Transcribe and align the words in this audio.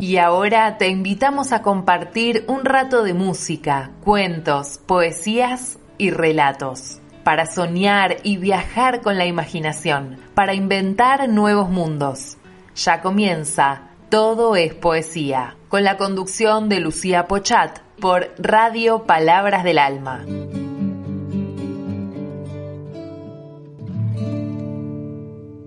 Y 0.00 0.18
ahora 0.18 0.78
te 0.78 0.88
invitamos 0.88 1.50
a 1.52 1.62
compartir 1.62 2.44
un 2.46 2.64
rato 2.64 3.02
de 3.02 3.14
música, 3.14 3.90
cuentos, 4.04 4.78
poesías 4.86 5.78
y 5.98 6.10
relatos, 6.10 7.00
para 7.24 7.46
soñar 7.46 8.18
y 8.22 8.36
viajar 8.36 9.00
con 9.00 9.18
la 9.18 9.26
imaginación, 9.26 10.18
para 10.34 10.54
inventar 10.54 11.28
nuevos 11.28 11.68
mundos. 11.68 12.36
Ya 12.76 13.00
comienza 13.00 13.88
Todo 14.08 14.54
es 14.54 14.74
Poesía, 14.74 15.56
con 15.68 15.82
la 15.82 15.96
conducción 15.96 16.68
de 16.68 16.78
Lucía 16.78 17.26
Pochat 17.26 17.80
por 18.00 18.30
Radio 18.38 19.04
Palabras 19.06 19.64
del 19.64 19.78
Alma. 19.78 20.24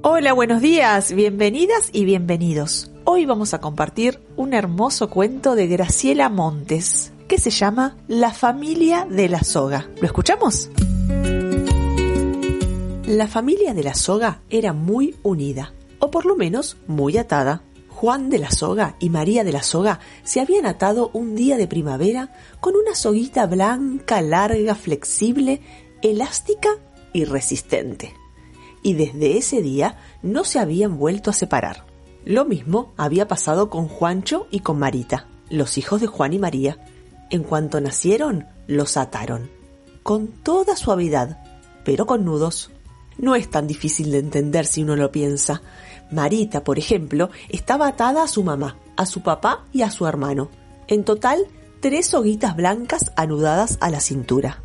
Hola, 0.09 0.31
buenos 0.31 0.61
días, 0.61 1.11
bienvenidas 1.11 1.89
y 1.91 2.05
bienvenidos. 2.05 2.89
Hoy 3.03 3.25
vamos 3.25 3.53
a 3.53 3.59
compartir 3.59 4.21
un 4.37 4.53
hermoso 4.53 5.09
cuento 5.09 5.53
de 5.53 5.67
Graciela 5.67 6.29
Montes 6.29 7.11
que 7.27 7.37
se 7.37 7.49
llama 7.49 7.97
La 8.07 8.31
familia 8.31 9.05
de 9.05 9.27
la 9.27 9.43
soga. 9.43 9.89
¿Lo 9.99 10.07
escuchamos? 10.07 10.69
La 13.05 13.27
familia 13.27 13.73
de 13.73 13.83
la 13.83 13.95
soga 13.95 14.39
era 14.49 14.71
muy 14.71 15.13
unida, 15.23 15.73
o 15.99 16.09
por 16.09 16.25
lo 16.25 16.37
menos 16.37 16.77
muy 16.87 17.17
atada. 17.17 17.63
Juan 17.89 18.29
de 18.29 18.37
la 18.37 18.49
Soga 18.49 18.95
y 19.01 19.09
María 19.09 19.43
de 19.43 19.51
la 19.51 19.61
Soga 19.61 19.99
se 20.23 20.39
habían 20.39 20.67
atado 20.67 21.11
un 21.11 21.35
día 21.35 21.57
de 21.57 21.67
primavera 21.67 22.31
con 22.61 22.77
una 22.77 22.95
soguita 22.95 23.45
blanca, 23.45 24.21
larga, 24.21 24.73
flexible, 24.73 25.59
elástica 26.01 26.69
y 27.11 27.25
resistente. 27.25 28.13
Y 28.83 28.93
desde 28.93 29.37
ese 29.37 29.61
día 29.61 29.97
no 30.21 30.43
se 30.43 30.59
habían 30.59 30.97
vuelto 30.97 31.29
a 31.29 31.33
separar. 31.33 31.85
Lo 32.25 32.45
mismo 32.45 32.93
había 32.97 33.27
pasado 33.27 33.69
con 33.69 33.87
Juancho 33.87 34.47
y 34.51 34.59
con 34.59 34.79
Marita, 34.79 35.27
los 35.49 35.77
hijos 35.77 36.01
de 36.01 36.07
Juan 36.07 36.33
y 36.33 36.39
María. 36.39 36.77
En 37.29 37.43
cuanto 37.43 37.79
nacieron, 37.79 38.47
los 38.67 38.97
ataron. 38.97 39.49
Con 40.03 40.27
toda 40.27 40.75
suavidad, 40.75 41.41
pero 41.83 42.05
con 42.05 42.25
nudos. 42.25 42.69
No 43.17 43.35
es 43.35 43.49
tan 43.49 43.65
difícil 43.65 44.11
de 44.11 44.19
entender 44.19 44.65
si 44.65 44.83
uno 44.83 44.95
lo 44.95 45.11
piensa. 45.11 45.61
Marita, 46.11 46.63
por 46.63 46.77
ejemplo, 46.77 47.29
estaba 47.49 47.87
atada 47.87 48.23
a 48.23 48.27
su 48.27 48.43
mamá, 48.43 48.77
a 48.95 49.05
su 49.05 49.21
papá 49.21 49.65
y 49.73 49.81
a 49.81 49.91
su 49.91 50.05
hermano. 50.05 50.49
En 50.87 51.03
total, 51.03 51.45
tres 51.79 52.07
soguitas 52.07 52.55
blancas 52.55 53.11
anudadas 53.15 53.77
a 53.81 53.89
la 53.89 53.99
cintura. 53.99 54.63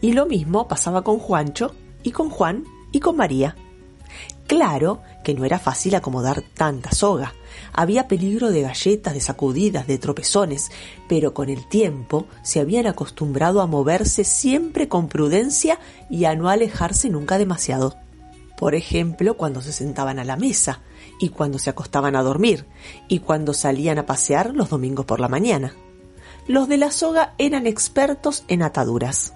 Y 0.00 0.12
lo 0.12 0.26
mismo 0.26 0.66
pasaba 0.66 1.02
con 1.04 1.18
Juancho 1.18 1.74
y 2.02 2.12
con 2.12 2.30
Juan 2.30 2.64
y 2.92 3.00
con 3.00 3.16
María. 3.16 3.56
Claro 4.46 5.00
que 5.22 5.34
no 5.34 5.44
era 5.44 5.58
fácil 5.58 5.94
acomodar 5.94 6.42
tanta 6.54 6.90
soga. 6.90 7.34
Había 7.72 8.08
peligro 8.08 8.50
de 8.50 8.62
galletas, 8.62 9.14
de 9.14 9.20
sacudidas, 9.20 9.86
de 9.86 9.98
tropezones, 9.98 10.70
pero 11.08 11.34
con 11.34 11.48
el 11.48 11.68
tiempo 11.68 12.26
se 12.42 12.58
habían 12.58 12.86
acostumbrado 12.86 13.60
a 13.60 13.66
moverse 13.66 14.24
siempre 14.24 14.88
con 14.88 15.08
prudencia 15.08 15.78
y 16.08 16.24
a 16.24 16.34
no 16.34 16.48
alejarse 16.48 17.10
nunca 17.10 17.38
demasiado 17.38 17.96
por 18.60 18.74
ejemplo, 18.74 19.38
cuando 19.38 19.62
se 19.62 19.72
sentaban 19.72 20.18
a 20.18 20.24
la 20.24 20.36
mesa, 20.36 20.80
y 21.18 21.30
cuando 21.30 21.58
se 21.58 21.70
acostaban 21.70 22.14
a 22.14 22.22
dormir, 22.22 22.66
y 23.08 23.20
cuando 23.20 23.54
salían 23.54 23.98
a 23.98 24.04
pasear 24.04 24.54
los 24.54 24.68
domingos 24.68 25.06
por 25.06 25.18
la 25.18 25.28
mañana. 25.28 25.74
Los 26.46 26.68
de 26.68 26.76
la 26.76 26.90
soga 26.90 27.32
eran 27.38 27.66
expertos 27.66 28.44
en 28.48 28.62
ataduras. 28.62 29.32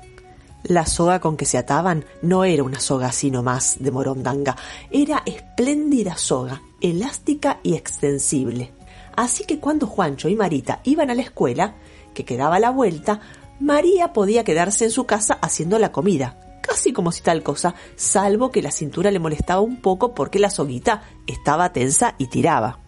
La 0.65 0.87
soga 0.87 1.20
con 1.20 1.37
que 1.37 1.45
se 1.45 1.59
ataban 1.59 2.07
no 2.23 2.45
era 2.45 2.62
una 2.62 2.81
soga 2.81 3.09
así 3.09 3.31
nomás 3.31 3.77
de 3.81 3.91
morondanga, 3.91 4.57
era 4.91 5.23
espléndida 5.27 6.17
soga, 6.17 6.62
elástica 6.81 7.61
y 7.62 7.75
extensible. 7.75 8.73
Así 9.15 9.45
que 9.45 9.61
cuando 9.61 9.87
Juancho 9.87 10.31
y 10.31 10.37
Marita 10.37 10.81
iban 10.85 11.11
a 11.11 11.15
la 11.15 11.20
escuela, 11.20 11.75
que 12.15 12.25
quedaba 12.25 12.57
a 12.57 12.61
la 12.61 12.70
vuelta, 12.70 13.20
María 13.61 14.15
podía 14.15 14.42
quedarse 14.42 14.86
en 14.86 14.91
su 14.91 15.05
casa 15.05 15.39
haciendo 15.42 15.79
la 15.79 15.92
comida, 15.92 16.58
casi 16.63 16.95
como 16.95 17.13
si 17.13 17.23
tal 17.23 17.42
cosa, 17.42 17.75
salvo 17.95 18.51
que 18.51 18.63
la 18.63 18.70
cintura 18.70 19.11
le 19.11 19.19
molestaba 19.19 19.61
un 19.61 19.83
poco 19.83 20.14
porque 20.14 20.39
la 20.39 20.48
soguita 20.48 21.02
estaba 21.27 21.75
tensa 21.75 22.14
y 22.17 22.29
tiraba. 22.29 22.81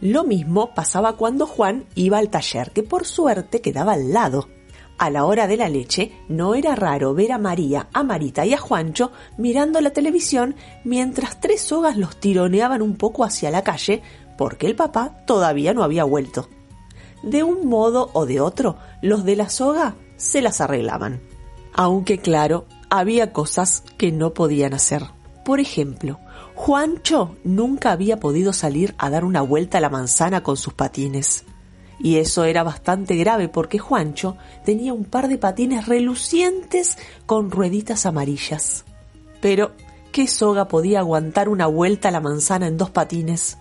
Lo 0.00 0.24
mismo 0.24 0.74
pasaba 0.74 1.12
cuando 1.16 1.46
Juan 1.46 1.84
iba 1.94 2.16
al 2.16 2.30
taller, 2.30 2.72
que 2.72 2.82
por 2.82 3.04
suerte 3.04 3.60
quedaba 3.60 3.92
al 3.92 4.12
lado. 4.12 4.48
A 5.02 5.10
la 5.10 5.24
hora 5.24 5.48
de 5.48 5.56
la 5.56 5.68
leche 5.68 6.12
no 6.28 6.54
era 6.54 6.76
raro 6.76 7.12
ver 7.12 7.32
a 7.32 7.38
María, 7.38 7.88
a 7.92 8.04
Marita 8.04 8.46
y 8.46 8.54
a 8.54 8.56
Juancho 8.56 9.10
mirando 9.36 9.80
la 9.80 9.90
televisión 9.90 10.54
mientras 10.84 11.40
tres 11.40 11.60
sogas 11.60 11.96
los 11.96 12.20
tironeaban 12.20 12.82
un 12.82 12.94
poco 12.94 13.24
hacia 13.24 13.50
la 13.50 13.64
calle 13.64 14.00
porque 14.38 14.68
el 14.68 14.76
papá 14.76 15.24
todavía 15.26 15.74
no 15.74 15.82
había 15.82 16.04
vuelto. 16.04 16.48
De 17.24 17.42
un 17.42 17.66
modo 17.66 18.10
o 18.12 18.26
de 18.26 18.40
otro, 18.40 18.76
los 19.00 19.24
de 19.24 19.34
la 19.34 19.48
soga 19.48 19.96
se 20.18 20.40
las 20.40 20.60
arreglaban. 20.60 21.20
Aunque 21.72 22.18
claro, 22.18 22.66
había 22.88 23.32
cosas 23.32 23.82
que 23.98 24.12
no 24.12 24.34
podían 24.34 24.72
hacer. 24.72 25.02
Por 25.44 25.58
ejemplo, 25.58 26.20
Juancho 26.54 27.34
nunca 27.42 27.90
había 27.90 28.20
podido 28.20 28.52
salir 28.52 28.94
a 28.98 29.10
dar 29.10 29.24
una 29.24 29.42
vuelta 29.42 29.78
a 29.78 29.80
la 29.80 29.90
manzana 29.90 30.44
con 30.44 30.56
sus 30.56 30.74
patines. 30.74 31.44
Y 32.02 32.16
eso 32.16 32.44
era 32.44 32.64
bastante 32.64 33.14
grave 33.14 33.48
porque 33.48 33.78
Juancho 33.78 34.36
tenía 34.64 34.92
un 34.92 35.04
par 35.04 35.28
de 35.28 35.38
patines 35.38 35.86
relucientes 35.86 36.98
con 37.26 37.50
rueditas 37.50 38.06
amarillas. 38.06 38.84
Pero, 39.40 39.72
¿qué 40.10 40.26
soga 40.26 40.66
podía 40.66 40.98
aguantar 40.98 41.48
una 41.48 41.68
vuelta 41.68 42.08
a 42.08 42.12
la 42.12 42.20
manzana 42.20 42.66
en 42.66 42.76
dos 42.76 42.90
patines? 42.90 43.56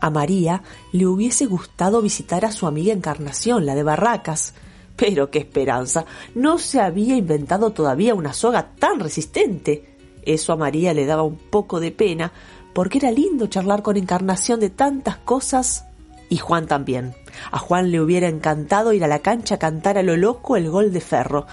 A 0.00 0.10
María 0.10 0.62
le 0.92 1.06
hubiese 1.06 1.46
gustado 1.46 2.00
visitar 2.00 2.44
a 2.44 2.52
su 2.52 2.66
amiga 2.66 2.92
Encarnación, 2.92 3.66
la 3.66 3.74
de 3.74 3.82
Barracas, 3.82 4.54
pero 4.96 5.30
qué 5.30 5.40
esperanza. 5.40 6.04
No 6.34 6.58
se 6.58 6.80
había 6.80 7.16
inventado 7.16 7.70
todavía 7.70 8.14
una 8.14 8.32
soga 8.32 8.72
tan 8.78 9.00
resistente. 9.00 9.96
Eso 10.24 10.52
a 10.52 10.56
María 10.56 10.94
le 10.94 11.06
daba 11.06 11.22
un 11.22 11.36
poco 11.36 11.80
de 11.80 11.90
pena, 11.90 12.32
porque 12.72 12.98
era 12.98 13.10
lindo 13.10 13.48
charlar 13.48 13.82
con 13.82 13.96
Encarnación 13.96 14.60
de 14.60 14.70
tantas 14.70 15.16
cosas. 15.18 15.86
Y 16.32 16.38
Juan 16.38 16.66
también. 16.66 17.14
A 17.50 17.58
Juan 17.58 17.90
le 17.90 18.00
hubiera 18.00 18.26
encantado 18.26 18.94
ir 18.94 19.04
a 19.04 19.06
la 19.06 19.18
cancha 19.18 19.56
a 19.56 19.58
cantar 19.58 19.98
a 19.98 20.02
lo 20.02 20.16
loco 20.16 20.56
el 20.56 20.70
gol 20.70 20.90
de 20.90 21.02
ferro. 21.02 21.46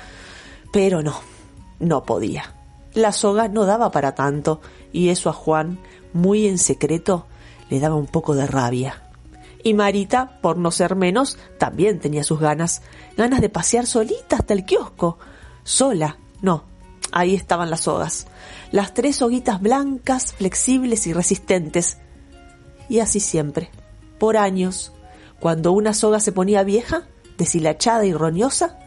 Pero 0.71 1.01
no, 1.01 1.19
no 1.79 2.03
podía. 2.03 2.55
La 2.93 3.11
soga 3.11 3.49
no 3.49 3.65
daba 3.65 3.91
para 3.91 4.15
tanto, 4.15 4.61
y 4.93 5.09
eso 5.09 5.29
a 5.29 5.33
Juan, 5.33 5.79
muy 6.13 6.47
en 6.47 6.57
secreto, 6.57 7.27
le 7.69 7.81
daba 7.81 7.95
un 7.95 8.05
poco 8.05 8.35
de 8.35 8.47
rabia. 8.47 9.03
Y 9.65 9.73
Marita, 9.73 10.39
por 10.41 10.55
no 10.55 10.71
ser 10.71 10.95
menos, 10.95 11.37
también 11.57 11.99
tenía 11.99 12.23
sus 12.23 12.39
ganas, 12.39 12.81
ganas 13.17 13.41
de 13.41 13.49
pasear 13.49 13.85
solita 13.85 14.37
hasta 14.37 14.53
el 14.53 14.63
kiosco. 14.63 15.19
Sola, 15.65 16.19
no, 16.41 16.63
ahí 17.11 17.35
estaban 17.35 17.69
las 17.69 17.81
sogas, 17.81 18.27
las 18.71 18.93
tres 18.93 19.17
soguitas 19.17 19.61
blancas, 19.61 20.31
flexibles 20.31 21.05
y 21.05 21.11
resistentes. 21.11 21.97
Y 22.87 23.01
así 23.01 23.19
siempre, 23.19 23.71
por 24.19 24.37
años, 24.37 24.91
cuando 25.39 25.71
una 25.71 25.93
soga 25.93 26.19
se 26.19 26.31
ponía 26.31 26.63
vieja, 26.63 27.07
deshilachada 27.37 28.05
y 28.05 28.13
roñosa, 28.13 28.77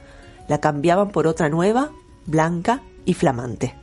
la 0.49 0.61
cambiaban 0.61 1.11
por 1.11 1.27
otra 1.27 1.49
nueva, 1.49 1.91
blanca 2.27 2.83
y 3.05 3.15
flamante. 3.15 3.75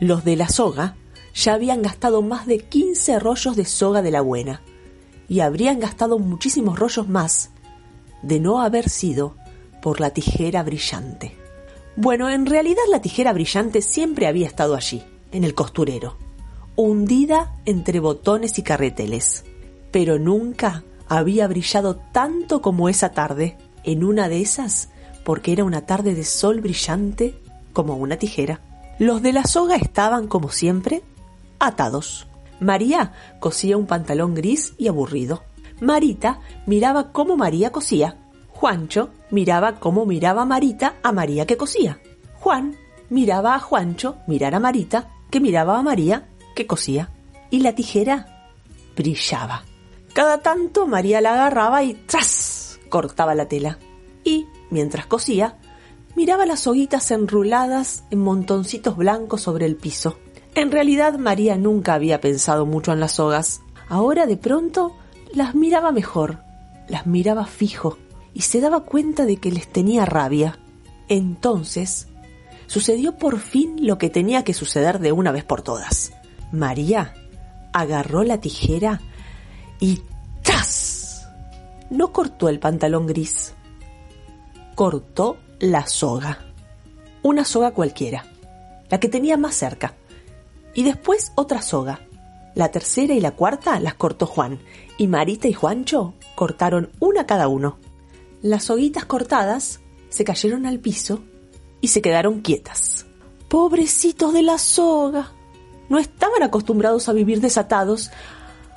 Los 0.00 0.24
de 0.24 0.36
la 0.36 0.48
soga 0.48 0.96
ya 1.34 1.54
habían 1.54 1.82
gastado 1.82 2.22
más 2.22 2.46
de 2.46 2.58
15 2.58 3.18
rollos 3.20 3.56
de 3.56 3.64
soga 3.64 4.02
de 4.02 4.10
la 4.10 4.20
buena 4.20 4.60
y 5.28 5.40
habrían 5.40 5.78
gastado 5.78 6.18
muchísimos 6.18 6.78
rollos 6.78 7.08
más 7.08 7.50
de 8.22 8.40
no 8.40 8.60
haber 8.60 8.88
sido 8.88 9.36
por 9.82 10.00
la 10.00 10.10
tijera 10.10 10.62
brillante. 10.62 11.36
Bueno, 11.96 12.30
en 12.30 12.46
realidad 12.46 12.82
la 12.90 13.00
tijera 13.00 13.32
brillante 13.32 13.82
siempre 13.82 14.26
había 14.26 14.46
estado 14.46 14.74
allí, 14.74 15.02
en 15.32 15.44
el 15.44 15.54
costurero, 15.54 16.16
hundida 16.76 17.54
entre 17.64 18.00
botones 18.00 18.58
y 18.58 18.62
carreteles, 18.62 19.44
pero 19.90 20.18
nunca 20.18 20.84
había 21.08 21.48
brillado 21.48 21.96
tanto 21.96 22.60
como 22.62 22.88
esa 22.88 23.10
tarde, 23.10 23.56
en 23.84 24.04
una 24.04 24.28
de 24.28 24.40
esas, 24.40 24.90
porque 25.24 25.52
era 25.52 25.64
una 25.64 25.82
tarde 25.82 26.14
de 26.14 26.24
sol 26.24 26.60
brillante 26.60 27.38
como 27.72 27.96
una 27.96 28.16
tijera. 28.16 28.60
Los 28.98 29.22
de 29.22 29.32
la 29.32 29.44
soga 29.44 29.76
estaban, 29.76 30.26
como 30.26 30.50
siempre, 30.50 31.02
atados. 31.58 32.26
María 32.60 33.12
cosía 33.38 33.76
un 33.76 33.86
pantalón 33.86 34.34
gris 34.34 34.74
y 34.78 34.88
aburrido. 34.88 35.44
Marita 35.80 36.40
miraba 36.66 37.12
cómo 37.12 37.36
María 37.36 37.70
cosía. 37.70 38.18
Juancho 38.48 39.10
miraba 39.30 39.76
cómo 39.76 40.06
miraba 40.06 40.44
Marita 40.44 40.96
a 41.02 41.12
María 41.12 41.46
que 41.46 41.56
cosía. 41.56 42.00
Juan 42.40 42.76
miraba 43.10 43.54
a 43.54 43.60
Juancho 43.60 44.16
mirar 44.26 44.54
a 44.54 44.60
Marita 44.60 45.10
que 45.30 45.40
miraba 45.40 45.78
a 45.78 45.82
María 45.82 46.28
que 46.56 46.66
cosía. 46.66 47.10
Y 47.50 47.60
la 47.60 47.74
tijera 47.74 48.50
brillaba. 48.96 49.67
Cada 50.18 50.38
tanto 50.38 50.88
María 50.88 51.20
la 51.20 51.34
agarraba 51.34 51.84
y 51.84 51.94
¡tras! 51.94 52.80
cortaba 52.88 53.36
la 53.36 53.46
tela. 53.46 53.78
Y, 54.24 54.48
mientras 54.68 55.06
cosía, 55.06 55.58
miraba 56.16 56.44
las 56.44 56.66
hoguitas 56.66 57.12
enruladas 57.12 58.02
en 58.10 58.18
montoncitos 58.18 58.96
blancos 58.96 59.42
sobre 59.42 59.64
el 59.64 59.76
piso. 59.76 60.18
En 60.56 60.72
realidad 60.72 61.16
María 61.20 61.56
nunca 61.56 61.94
había 61.94 62.20
pensado 62.20 62.66
mucho 62.66 62.92
en 62.92 62.98
las 62.98 63.12
sogas. 63.12 63.60
Ahora 63.88 64.26
de 64.26 64.36
pronto 64.36 64.96
las 65.32 65.54
miraba 65.54 65.92
mejor, 65.92 66.40
las 66.88 67.06
miraba 67.06 67.46
fijo 67.46 67.96
y 68.34 68.40
se 68.40 68.60
daba 68.60 68.80
cuenta 68.80 69.24
de 69.24 69.36
que 69.36 69.52
les 69.52 69.68
tenía 69.68 70.04
rabia. 70.04 70.58
Entonces, 71.08 72.08
sucedió 72.66 73.16
por 73.18 73.38
fin 73.38 73.86
lo 73.86 73.98
que 73.98 74.10
tenía 74.10 74.42
que 74.42 74.52
suceder 74.52 74.98
de 74.98 75.12
una 75.12 75.30
vez 75.30 75.44
por 75.44 75.62
todas. 75.62 76.10
María 76.50 77.14
agarró 77.72 78.24
la 78.24 78.40
tijera 78.40 79.00
y 79.80 80.02
¡tras! 80.42 81.28
No 81.90 82.12
cortó 82.12 82.48
el 82.48 82.58
pantalón 82.58 83.06
gris, 83.06 83.54
cortó 84.74 85.38
la 85.58 85.86
soga. 85.86 86.44
Una 87.22 87.44
soga 87.44 87.72
cualquiera, 87.72 88.26
la 88.90 89.00
que 89.00 89.08
tenía 89.08 89.36
más 89.36 89.54
cerca. 89.54 89.94
Y 90.74 90.84
después 90.84 91.32
otra 91.34 91.62
soga. 91.62 92.00
La 92.54 92.70
tercera 92.70 93.14
y 93.14 93.20
la 93.20 93.32
cuarta 93.32 93.78
las 93.80 93.94
cortó 93.94 94.26
Juan, 94.26 94.58
y 94.96 95.06
Marita 95.06 95.48
y 95.48 95.52
Juancho 95.52 96.14
cortaron 96.34 96.90
una 97.00 97.26
cada 97.26 97.48
uno. 97.48 97.78
Las 98.42 98.64
soguitas 98.64 99.04
cortadas 99.04 99.80
se 100.08 100.24
cayeron 100.24 100.66
al 100.66 100.78
piso 100.78 101.20
y 101.80 101.88
se 101.88 102.02
quedaron 102.02 102.40
quietas. 102.40 103.06
Pobrecitos 103.48 104.32
de 104.32 104.42
la 104.42 104.58
soga. 104.58 105.32
No 105.88 105.98
estaban 105.98 106.42
acostumbrados 106.42 107.08
a 107.08 107.12
vivir 107.12 107.40
desatados. 107.40 108.10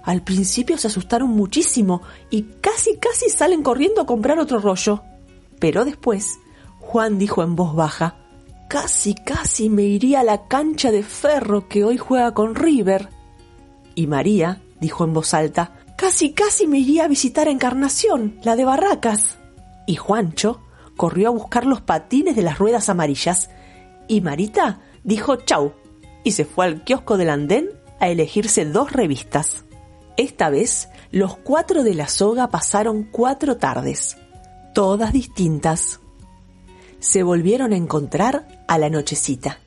Al 0.04 0.24
principio 0.24 0.78
se 0.78 0.88
asustaron 0.88 1.30
muchísimo 1.30 2.02
y 2.30 2.44
casi 2.62 2.98
casi 2.98 3.30
salen 3.30 3.64
corriendo 3.64 4.02
a 4.02 4.06
comprar 4.06 4.40
otro 4.40 4.60
rollo. 4.60 5.04
Pero 5.60 5.86
después, 5.86 6.40
Juan 6.80 7.20
dijo 7.20 7.44
en 7.44 7.56
voz 7.56 7.76
baja, 7.76 8.18
Casi 8.68 9.16
casi 9.16 9.70
me 9.70 9.84
iría 9.84 10.22
a 10.22 10.24
la 10.24 10.48
cancha 10.48 10.92
de 10.92 11.04
ferro 11.04 11.68
que 11.68 11.84
hoy 11.84 11.98
juega 11.98 12.34
con 12.34 12.56
River. 12.56 13.10
Y 13.96 14.08
María 14.08 14.62
dijo 14.80 15.04
en 15.04 15.14
voz 15.14 15.34
alta, 15.34 15.74
Casi 15.98 16.34
casi 16.34 16.68
me 16.68 16.80
iría 16.80 17.04
a 17.04 17.08
visitar 17.08 17.48
a 17.48 17.52
Encarnación, 17.52 18.40
la 18.44 18.56
de 18.56 18.66
Barracas. 18.66 19.38
Y 19.86 19.98
Juancho 19.98 20.62
corrió 20.98 21.28
a 21.28 21.32
buscar 21.32 21.66
los 21.66 21.82
patines 21.82 22.36
de 22.36 22.42
las 22.42 22.58
ruedas 22.58 22.90
amarillas. 22.90 23.50
Y 24.08 24.22
Marita 24.22 24.82
dijo 25.04 25.36
chau 25.36 25.74
y 26.24 26.32
se 26.32 26.46
fue 26.46 26.66
al 26.66 26.84
kiosco 26.84 27.18
del 27.18 27.30
andén 27.30 27.70
a 28.00 28.10
elegirse 28.10 28.66
dos 28.66 28.92
revistas. 28.92 29.66
Esta 30.18 30.50
vez, 30.50 30.90
los 31.12 31.38
cuatro 31.38 31.84
de 31.84 31.94
la 31.94 32.08
soga 32.08 32.50
pasaron 32.50 33.04
cuatro 33.04 33.58
tardes, 33.58 34.18
todas 34.74 35.14
distintas. 35.14 36.00
Se 37.00 37.24
volvieron 37.24 37.74
a 37.74 37.78
encontrar 37.78 38.48
a 38.68 38.78
la 38.78 38.90
nochecita. 38.90 39.60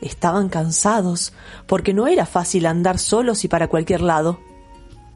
Estaban 0.00 0.48
cansados 0.48 1.32
porque 1.66 1.92
no 1.92 2.06
era 2.06 2.26
fácil 2.26 2.66
andar 2.66 2.98
solos 2.98 3.44
y 3.44 3.48
para 3.48 3.68
cualquier 3.68 4.00
lado. 4.00 4.40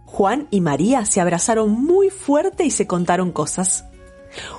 Juan 0.05 0.47
y 0.51 0.61
María 0.61 1.07
se 1.07 1.21
abrazaron 1.21 1.73
muy 1.73 2.11
fuerte 2.11 2.65
y 2.65 2.71
se 2.71 2.87
contaron 2.87 3.33
cosas. 3.33 3.85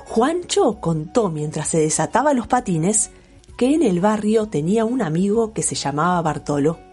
Juancho 0.06 0.80
contó 0.80 1.30
mientras 1.30 1.68
se 1.68 1.78
desataba 1.78 2.34
los 2.34 2.46
patines 2.46 3.10
que 3.56 3.74
en 3.74 3.82
el 3.82 4.00
barrio 4.00 4.48
tenía 4.48 4.84
un 4.84 5.00
amigo 5.00 5.52
que 5.52 5.62
se 5.62 5.74
llamaba 5.74 6.20
Bartolo. 6.20 6.85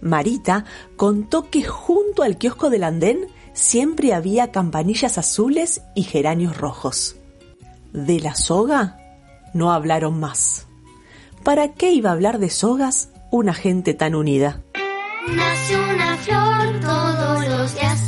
Marita 0.00 0.64
contó 0.96 1.50
que 1.50 1.64
junto 1.64 2.22
al 2.22 2.38
kiosco 2.38 2.70
del 2.70 2.84
andén 2.84 3.28
siempre 3.52 4.14
había 4.14 4.52
campanillas 4.52 5.18
azules 5.18 5.82
y 5.94 6.04
geranios 6.04 6.56
rojos. 6.56 7.16
De 7.92 8.20
la 8.20 8.34
soga 8.34 8.98
no 9.54 9.72
hablaron 9.72 10.20
más. 10.20 10.66
¿Para 11.44 11.72
qué 11.72 11.92
iba 11.92 12.10
a 12.10 12.12
hablar 12.12 12.38
de 12.38 12.50
sogas 12.50 13.10
una 13.30 13.54
gente 13.54 13.94
tan 13.94 14.14
unida? 14.14 14.62
Nace 15.34 15.76
una 15.76 16.16
flor, 16.18 16.80
todos 16.80 17.48
los 17.48 17.74
días 17.74 18.07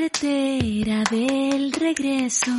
Carretera 0.00 1.04
del 1.10 1.72
regreso, 1.72 2.50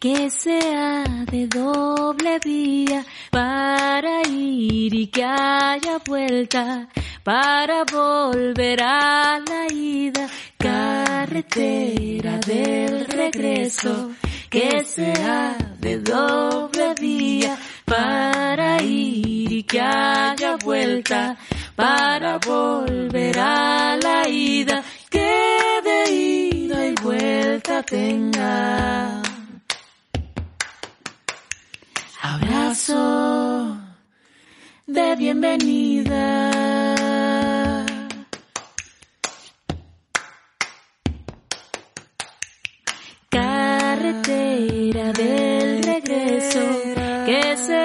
que 0.00 0.28
sea 0.30 1.04
de 1.30 1.46
doble 1.46 2.40
vía 2.44 3.06
para 3.30 4.26
ir 4.26 4.92
y 4.92 5.06
que 5.06 5.22
haya 5.22 5.98
vuelta 6.04 6.88
para 7.22 7.84
volver 7.84 8.82
a 8.82 9.38
la 9.38 9.72
ida. 9.72 10.28
Carretera 10.58 12.38
del 12.38 13.06
regreso, 13.06 14.10
que 14.50 14.82
sea 14.82 15.56
de 15.78 15.98
doble 16.00 16.94
vía 17.00 17.56
para 17.84 18.82
ir 18.82 19.52
y 19.52 19.62
que 19.62 19.80
haya 19.80 20.56
vuelta 20.56 21.36
para 21.76 22.38
volver 22.38 23.38
a 23.38 23.96
la 24.02 24.28
ida 24.28 24.82
tenga. 27.92 29.20
Abrazo 32.22 33.76
de 34.86 35.16
bienvenida. 35.16 36.24
Carretera 43.28 45.12
del 45.12 45.82
regreso 45.82 46.60
que 47.26 47.56
sea 47.66 47.81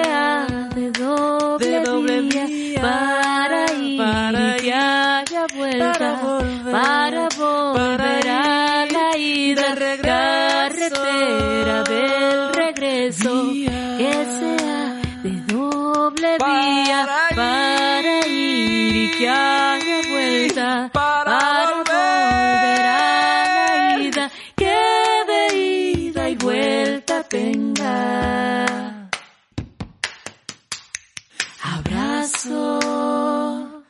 abrazo 32.28 33.84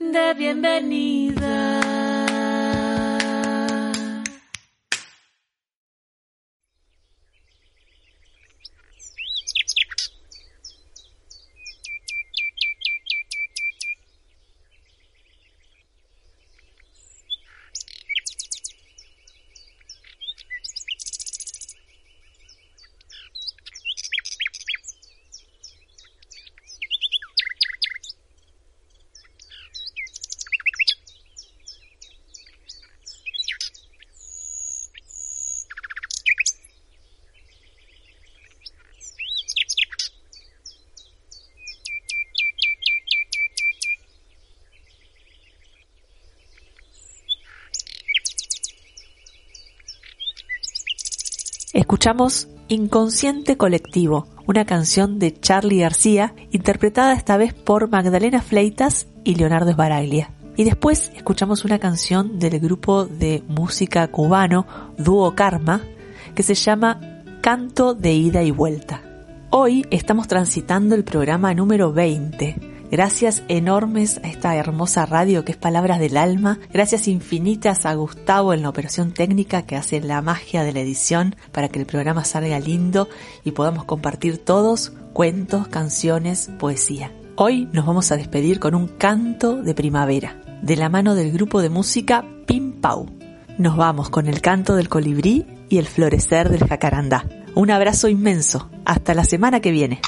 de 0.00 0.34
bienvenida. 0.34 1.81
Escuchamos 51.92 52.48
Inconsciente 52.68 53.58
Colectivo, 53.58 54.26
una 54.46 54.64
canción 54.64 55.18
de 55.18 55.38
Charlie 55.38 55.80
García, 55.80 56.34
interpretada 56.50 57.12
esta 57.12 57.36
vez 57.36 57.52
por 57.52 57.90
Magdalena 57.90 58.40
Fleitas 58.40 59.08
y 59.24 59.34
Leonardo 59.34 59.72
Sbaraglia. 59.72 60.30
Y 60.56 60.64
después 60.64 61.12
escuchamos 61.14 61.66
una 61.66 61.78
canción 61.78 62.38
del 62.38 62.60
grupo 62.60 63.04
de 63.04 63.42
música 63.46 64.08
cubano 64.08 64.66
Dúo 64.96 65.34
Karma, 65.34 65.82
que 66.34 66.42
se 66.42 66.54
llama 66.54 66.98
Canto 67.42 67.92
de 67.92 68.14
Ida 68.14 68.42
y 68.42 68.52
Vuelta. 68.52 69.02
Hoy 69.50 69.86
estamos 69.90 70.28
transitando 70.28 70.94
el 70.94 71.04
programa 71.04 71.52
número 71.52 71.92
20 71.92 72.71
Gracias 72.92 73.42
enormes 73.48 74.20
a 74.22 74.28
esta 74.28 74.54
hermosa 74.54 75.06
radio 75.06 75.46
que 75.46 75.52
es 75.52 75.56
Palabras 75.56 75.98
del 75.98 76.18
Alma. 76.18 76.58
Gracias 76.74 77.08
infinitas 77.08 77.86
a 77.86 77.94
Gustavo 77.94 78.52
en 78.52 78.60
la 78.60 78.68
operación 78.68 79.14
técnica 79.14 79.62
que 79.62 79.76
hace 79.76 80.02
la 80.02 80.20
magia 80.20 80.62
de 80.62 80.74
la 80.74 80.80
edición 80.80 81.34
para 81.52 81.70
que 81.70 81.78
el 81.78 81.86
programa 81.86 82.22
salga 82.26 82.60
lindo 82.60 83.08
y 83.44 83.52
podamos 83.52 83.86
compartir 83.86 84.44
todos 84.44 84.92
cuentos, 85.14 85.68
canciones, 85.68 86.50
poesía. 86.58 87.10
Hoy 87.36 87.66
nos 87.72 87.86
vamos 87.86 88.12
a 88.12 88.18
despedir 88.18 88.60
con 88.60 88.74
un 88.74 88.88
canto 88.88 89.62
de 89.62 89.72
primavera, 89.72 90.42
de 90.60 90.76
la 90.76 90.90
mano 90.90 91.14
del 91.14 91.32
grupo 91.32 91.62
de 91.62 91.70
música 91.70 92.26
Pim 92.46 92.72
Pau. 92.82 93.06
Nos 93.56 93.74
vamos 93.74 94.10
con 94.10 94.26
el 94.26 94.42
canto 94.42 94.76
del 94.76 94.90
colibrí 94.90 95.46
y 95.70 95.78
el 95.78 95.86
florecer 95.86 96.50
del 96.50 96.68
jacarandá. 96.68 97.24
Un 97.54 97.70
abrazo 97.70 98.08
inmenso. 98.08 98.68
Hasta 98.84 99.14
la 99.14 99.24
semana 99.24 99.60
que 99.60 99.70
viene. 99.70 100.02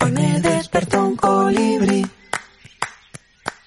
Hoy 0.00 0.12
me 0.12 0.40
despertó 0.40 1.02
un 1.02 1.16
colibrí, 1.16 2.06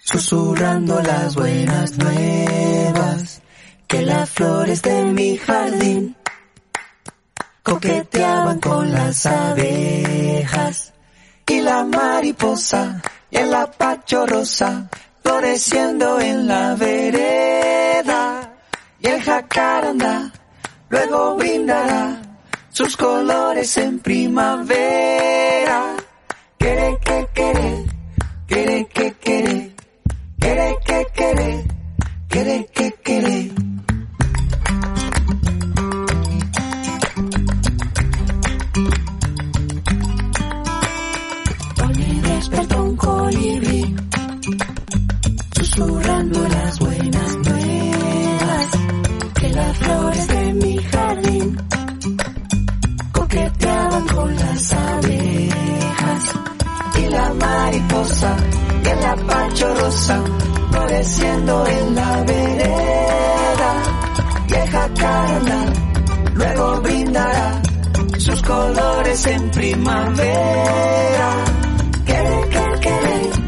susurrando 0.04 1.02
las 1.02 1.34
buenas 1.34 1.98
nuevas, 1.98 3.42
que 3.88 4.02
las 4.04 4.30
flores 4.30 4.84
de 4.84 5.04
mi 5.06 5.38
jardín 5.38 6.16
coqueteaban 7.64 8.60
con 8.60 8.92
las 8.92 9.26
abejas 9.26 10.94
y 11.48 11.62
la 11.62 11.84
mariposa 11.86 13.02
el 13.36 13.54
apacho 13.54 14.26
rosa 14.26 14.90
floreciendo 15.24 16.20
en 16.20 16.48
la 16.48 16.76
vereda 16.76 18.54
y 19.00 19.08
el 19.08 19.22
jacaranda 19.22 20.32
luego 20.90 21.36
brindará 21.36 22.22
sus 22.72 22.96
colores 22.98 23.78
en 23.78 24.00
primavera. 24.00 25.96
Quere 26.58 26.98
que 27.04 27.85
y 59.06 59.08
el 59.08 59.12
apacho 59.12 59.76
rosa 59.76 60.24
floreciendo 60.72 61.68
en 61.68 61.96
la 61.96 62.24
vereda, 62.24 63.84
y 64.48 64.54
el 64.54 64.70
jacaranda 64.70 65.74
luego 66.34 66.82
brindará 66.82 67.62
sus 68.18 68.42
colores 68.42 69.28
en 69.28 69.52
primavera. 69.52 71.30
Quere, 72.06 72.50
quere, 72.50 72.80
quere, 72.80 73.45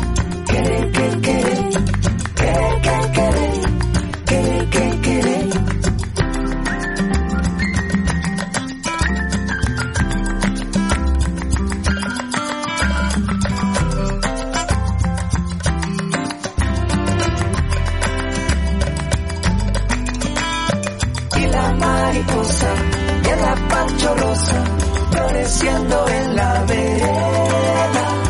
floreciendo 25.48 26.08
en 26.10 26.36
la 26.36 26.64
vereda. 26.66 28.24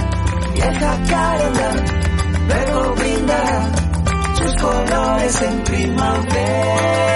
Vieja 0.53 0.97
carona, 1.09 1.69
luego 2.47 2.95
brindará 2.95 3.71
sus 4.35 4.55
colores 4.61 5.41
en 5.41 5.63
primavera. 5.63 7.06